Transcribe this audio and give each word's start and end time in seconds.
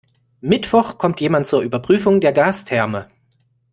Mittwoch 0.41 0.97
kommt 0.97 1.21
jemand 1.21 1.45
zur 1.45 1.61
Überprüfung 1.61 2.21
der 2.21 2.33
Gastherme. 2.33 3.07